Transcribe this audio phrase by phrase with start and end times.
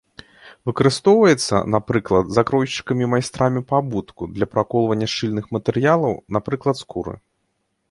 [0.69, 7.15] Выкарыстоўваецца, напрыклад, закройшчыкамі і майстрамі па абутку для праколвання шчыльных матэрыялаў, напрыклад, скуры.